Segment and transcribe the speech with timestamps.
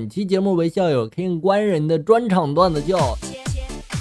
[0.00, 3.18] 本期节目为校友 King 官人的专场段子叫：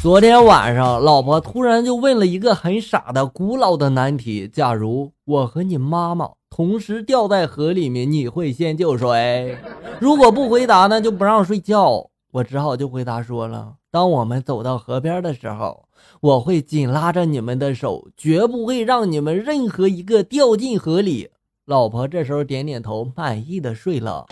[0.01, 9.57] 昨天晚上，老婆突然就问了一个很傻的、古老的难题：假如我和你妈妈同时掉在河里面，你会先救谁？
[9.99, 12.09] 如果不回答呢，就不让睡觉。
[12.31, 15.83] 我只好就回答说了：当我们走到河边的时候，
[16.21, 21.27] 我会紧拉着你们的手，绝不会让你们任何一个掉进河里。
[21.65, 24.25] 老婆这时候点点头，满意的睡了。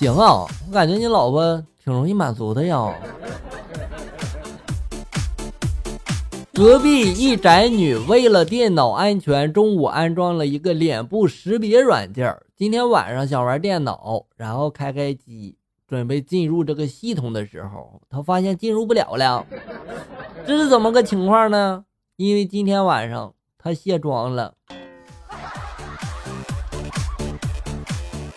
[0.00, 2.90] 行啊，我感觉你老婆挺容易满足的呀。
[6.54, 12.34] 隔壁一宅女为了电脑安全，中午安装了一个脸部识别软件。
[12.56, 19.44] 今天晚上想玩电脑，然后开开机，准备进入这个系统的时候，她发现进入不了了。
[20.46, 21.84] 这是怎么个情况呢？
[22.16, 24.54] 因为今天晚上她卸妆了。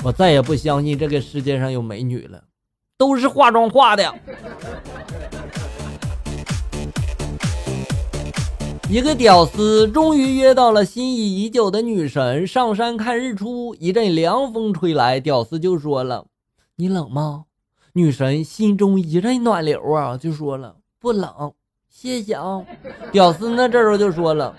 [0.04, 2.44] 我再也不相信这个世界上有美女了，
[2.98, 4.14] 都是化妆化的。
[8.90, 16.26] 一个屌丝终于约到了心仪已久的女神上山看日出，一阵凉风吹来，屌丝就说了
[16.76, 17.46] ：“你冷吗？”
[17.94, 21.54] 女神心中一阵暖流啊，就说了：“不冷，
[21.88, 22.62] 谢谢啊。”
[23.14, 24.54] 屌丝呢这时候就说了：“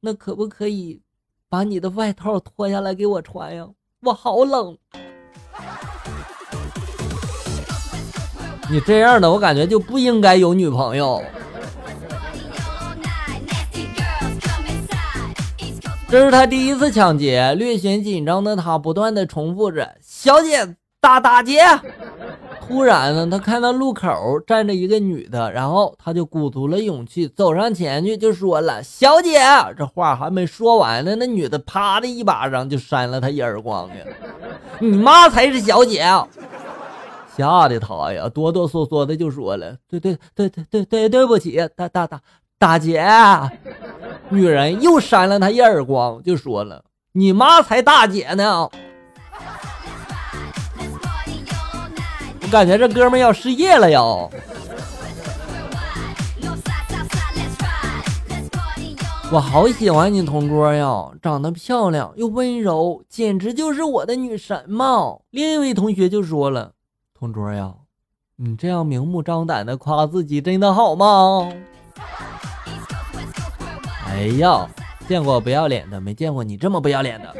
[0.00, 1.00] 那可不可以
[1.48, 3.66] 把你的外套脱下来给我穿呀？”
[4.04, 4.76] 我好冷，
[8.70, 11.22] 你这样的我感觉就不应该有女朋友。
[16.10, 21.62] 这是他第一次抢劫，略显紧张的他不断的重复着：“小姐，大打劫。”
[22.66, 29.38] 突然呢，他看到路口站着一个女的，然后他就鼓足了勇气走上前去，就说了：“小姐。”
[29.76, 33.96] 这话还没说完呢，那女的啪的一巴掌就扇了他一耳光呀！
[34.80, 36.02] 你妈才是小姐！
[37.36, 42.20] 吓得他呀，哆哆嗦嗦的就说了：“对对对对对对，对不起，大大大
[42.58, 43.04] 大姐。”
[44.30, 46.82] 女人又扇了他一耳光，就说了
[47.12, 48.68] ：“你妈才大姐呢！”
[52.54, 54.00] 感觉这哥们要失业了呀！
[59.32, 65.16] 我好喜欢你同桌呀，长得漂亮又温柔，简直就是我的女神嘛！
[65.30, 66.74] 另一位同学就说了
[67.18, 67.74] ：“同桌呀，
[68.36, 71.50] 你这样明目张胆的夸自己，真的好吗？”
[74.06, 74.68] 哎呀，
[75.08, 77.34] 见过不要脸的，没见过你这么不要脸的。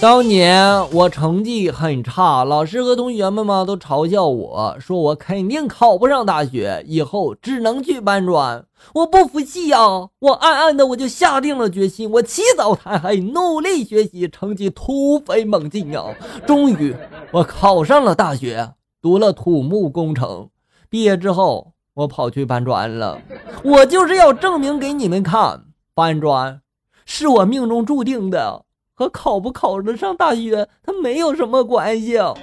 [0.00, 8.64] 当年我成绩很差，老师和同学们嘛都嘲笑我说我肯定考不上大学，以后只能去搬砖。
[8.94, 9.78] 我不服气呀，
[10.20, 16.04] 我暗暗的我就下定了决心，我起早贪黑， 努力学习，成绩突飞猛进呀！
[16.46, 16.94] 终于
[17.32, 20.48] 我考上了大学，读了土木工程。
[20.88, 23.20] 毕业之后，我跑去搬砖了。
[23.64, 26.60] 我就是要证明给你们看，搬砖
[27.04, 28.62] 是我命中注定的。
[28.98, 32.18] 和考不考得上大学，它没有什么关系。
[32.18, 32.34] 哎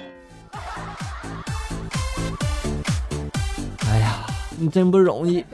[4.00, 4.26] 呀，
[4.58, 5.44] 你真不容易。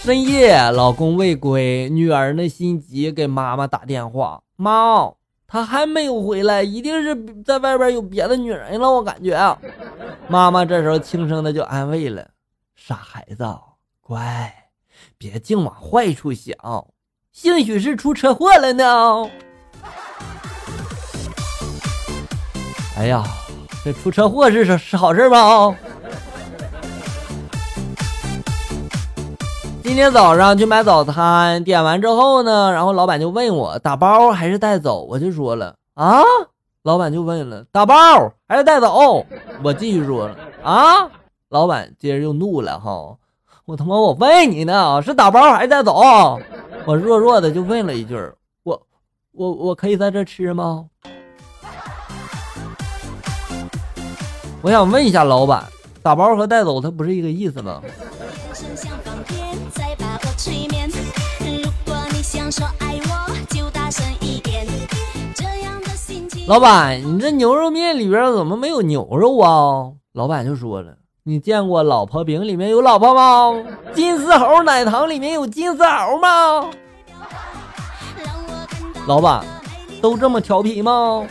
[0.00, 5.12] 深夜，老公未归，女儿呢心急，给妈妈打电话：“妈，
[5.46, 7.14] 他还没有回来，一定是
[7.44, 9.56] 在外边有别的女人了。”我感觉。
[10.26, 12.26] 妈妈这时候轻声的就安慰了
[12.74, 13.46] ：“傻孩子，
[14.00, 14.52] 乖。”
[15.18, 16.54] 别净往坏处想，
[17.32, 19.30] 兴许是出车祸了呢。
[22.96, 23.24] 哎呀，
[23.84, 25.74] 这出车祸是是是好事吗？
[29.82, 36.22] 今天早上去买早餐，点完之后呢，然后老板就问我打包还是带走，我就说了啊。
[36.82, 37.94] 老板就问了打包
[38.48, 39.24] 还是带走，
[39.62, 41.10] 我继续说了啊。
[41.48, 43.16] 老板接着又怒了哈。
[43.64, 46.02] 我他妈，我问你呢，是打包还是带走？
[46.84, 48.16] 我弱弱的就问了一句
[48.64, 48.82] ：“我，
[49.30, 50.86] 我，我可以在这吃吗？”
[54.62, 55.64] 我想问一下老板，
[56.02, 57.80] 打包和带走它不是一个意思吗？
[66.48, 69.92] 老板，你这牛肉面里边怎么没有牛肉啊？
[70.14, 70.96] 老板就说了。
[71.24, 73.54] 你见过老婆饼里面有老婆吗？
[73.94, 76.68] 金丝猴奶糖里面有金丝猴吗？
[79.06, 79.44] 老板，
[80.00, 81.24] 都这么调皮吗？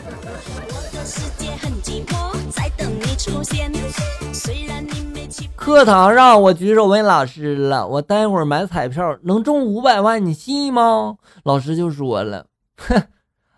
[5.54, 11.16] 课堂上我举手问老师了，我待会儿买彩票能中五百万，你信吗？
[11.44, 12.46] 老师就说了，
[12.78, 13.02] 哼，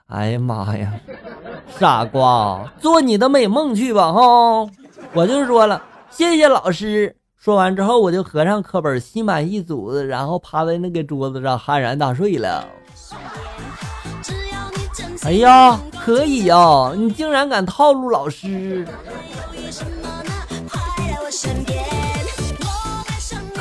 [0.08, 0.94] 哎呀妈呀，
[1.78, 4.66] 傻瓜，做你的美梦去吧哈！
[5.12, 5.80] 我就说了，
[6.16, 7.16] 谢谢老师。
[7.36, 12.64] 说完之后，我就合上课本，心满意足的，然后趴在那个桌子上酣然大睡了。
[15.24, 18.86] 哎呀，可以呀，你竟然敢套路老师！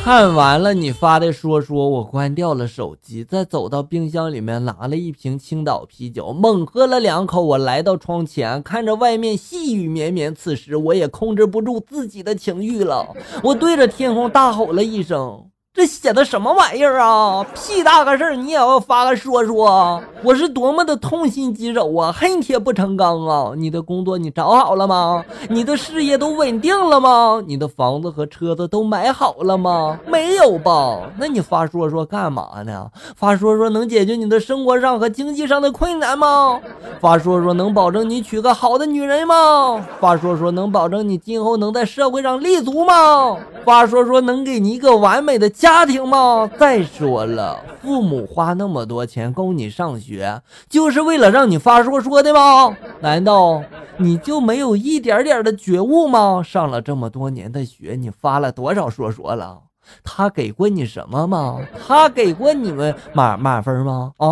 [0.03, 7.41] 看完了你发的说说，我关掉了手机，再走到冰箱里面拿了一瓶青岛啤酒，猛喝了两口。
[7.41, 10.35] 我来到窗前，看着外面细雨绵绵。
[10.35, 15.45] 此时我也控制不住自己的情欲了，我对着天空大吼了一声。
[15.75, 17.43] 这写的什么玩意儿啊！
[17.55, 19.99] 屁大个事儿，你也要发个说说？
[20.21, 23.53] 我是多么的痛心疾首啊，恨铁不成钢啊！
[23.57, 25.25] 你的工作你找好了吗？
[25.49, 27.41] 你的事业都稳定了吗？
[27.47, 29.99] 你的房子和车子都买好了吗？
[30.05, 30.99] 没有吧？
[31.17, 32.87] 那你发说说干嘛呢？
[33.15, 36.61] 发说说能解决你的生活上和经济上的困难吗？
[37.01, 39.83] 发说说能保证你娶个好的女人吗？
[39.99, 43.35] 发说说能保证你今后能在社会上立足吗？
[43.65, 45.49] 发说说能给你一个完美的。
[45.63, 46.45] 家庭吗？
[46.59, 52.75] 再说了，父母花那么多钱供你上学，就是为了让你发说说的吗？
[52.99, 53.63] 难道
[53.95, 56.43] 你就没有一点点的觉悟吗？
[56.43, 59.57] 上了这么多年的学，你发了多少说说了？
[60.03, 61.61] 他给过你什么吗？
[61.87, 64.11] 他给过你们满满分吗？
[64.17, 64.27] 啊？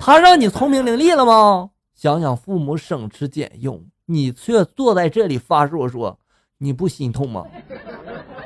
[0.00, 1.70] 他让你聪明伶俐了吗？
[1.94, 6.18] 想想父母省吃俭用，你却坐在这里发说说，
[6.58, 7.44] 你不心痛吗？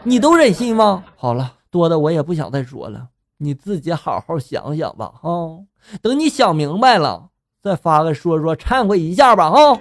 [0.02, 1.02] 你都忍心吗？
[1.16, 1.54] 好了。
[1.74, 5.58] 多的我也不想再说了，你自己好好想想吧，哈，
[6.00, 7.30] 等你想明白了，
[7.60, 9.80] 再发个说说忏悔一下吧，哈。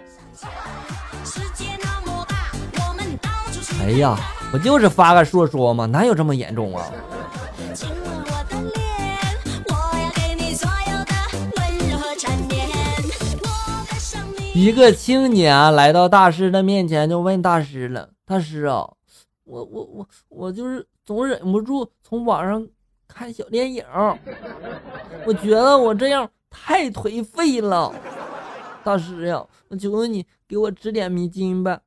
[3.80, 4.18] 哎呀，
[4.52, 6.84] 不就是发个说说吗，哪有这么严重啊？
[14.56, 18.90] 一个青年来到大师的面前，就问大师了：“大师啊，
[19.44, 22.68] 我我我我就是。”总忍不住从网上
[23.08, 23.84] 看小电影，
[25.26, 27.94] 我觉得我这样太颓废了。
[28.84, 31.82] 大师呀，我求求你给我指点迷津吧。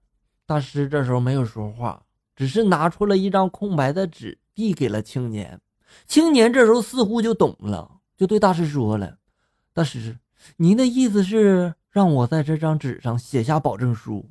[0.47, 2.03] 大师这时候没有说话，
[2.35, 5.61] 只是拿出了一张空白的纸递给了青年。
[6.07, 9.19] 青年这时候似乎就懂了，就对大师说了
[9.73, 10.19] ：“大师，
[10.59, 14.27] 您的意思是让我在这张纸上写下保证书，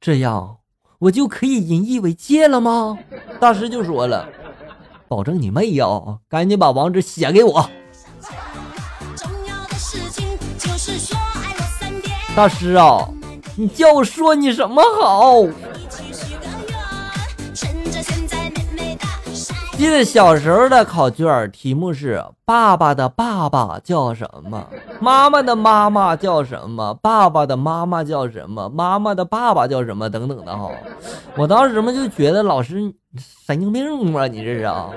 [0.00, 0.58] 这样？”
[1.04, 2.98] 我就可以引以为戒了吗？
[3.38, 4.26] 大师就说了
[5.06, 5.86] ：“保证你妹呀！
[6.30, 7.68] 赶紧把网址写给我。”
[12.34, 13.06] 大师啊，
[13.54, 15.42] 你叫我说你什么好？
[19.76, 24.66] 记得小时候的考卷题目是：爸爸的爸爸叫什么？
[25.00, 26.94] 妈妈的妈妈叫什么？
[26.94, 28.68] 爸爸的妈妈叫什么？
[28.68, 30.08] 妈妈的爸爸叫什么？
[30.08, 30.70] 等等的哈。
[31.36, 32.80] 我当时嘛就觉得老师
[33.44, 34.90] 神经病吧，你这是啊？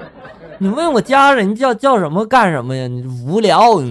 [0.60, 2.88] 你问我家人叫叫什么干什么呀？
[2.88, 3.82] 你无聊。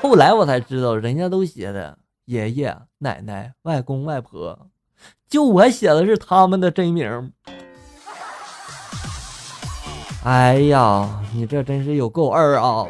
[0.00, 4.56] 后来我才知道，人家都写的爷爷奶奶、外公外婆，
[5.28, 7.32] 就我写的是他们的真名。
[10.24, 12.86] 哎呀，你这真是有够二啊！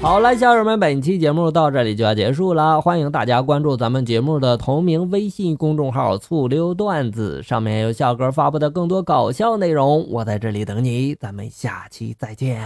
[0.00, 2.80] 好了，家人们，本期节目到这里就要结束了。
[2.80, 10.08] 欢迎大家关注咱们节目的同名微信公众号“醋溜段子”，上面有笑哥发布的更多搞笑内容。
[10.08, 12.62] 我在这里等你，咱们下期再见。